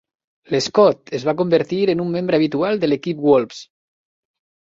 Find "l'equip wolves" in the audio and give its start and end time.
2.89-3.61